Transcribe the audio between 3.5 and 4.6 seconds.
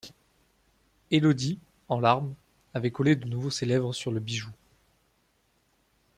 ses lèvres sur le bijou.